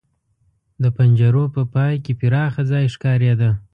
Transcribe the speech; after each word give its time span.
د 0.83 0.85
پنجرو 0.97 1.43
په 1.55 1.61
پای 1.73 1.93
کې 2.03 2.13
پراخ 2.19 2.53
ځای 2.71 2.85
ښکارېده. 2.93 3.51